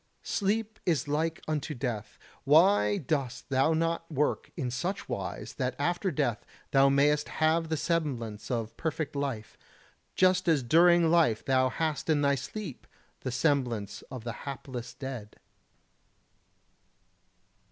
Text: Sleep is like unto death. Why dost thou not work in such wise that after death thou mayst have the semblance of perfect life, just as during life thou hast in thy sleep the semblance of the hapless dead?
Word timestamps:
Sleep 0.23 0.79
is 0.83 1.07
like 1.07 1.43
unto 1.47 1.75
death. 1.75 2.17
Why 2.43 2.97
dost 2.97 3.47
thou 3.49 3.73
not 3.75 4.11
work 4.11 4.49
in 4.57 4.71
such 4.71 5.07
wise 5.07 5.53
that 5.59 5.75
after 5.77 6.09
death 6.09 6.43
thou 6.71 6.89
mayst 6.89 7.27
have 7.29 7.69
the 7.69 7.77
semblance 7.77 8.49
of 8.49 8.75
perfect 8.77 9.15
life, 9.15 9.59
just 10.15 10.47
as 10.47 10.63
during 10.63 11.11
life 11.11 11.45
thou 11.45 11.69
hast 11.69 12.09
in 12.09 12.21
thy 12.23 12.33
sleep 12.33 12.87
the 13.19 13.31
semblance 13.31 14.01
of 14.09 14.23
the 14.23 14.33
hapless 14.49 14.95
dead? 14.95 15.35